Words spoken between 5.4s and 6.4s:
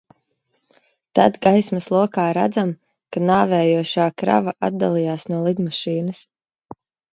lidmašīnas.